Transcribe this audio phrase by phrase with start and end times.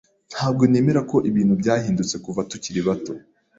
[0.33, 3.13] Ntabwo nemera ko ibintu byahindutse kuva tukiri bato.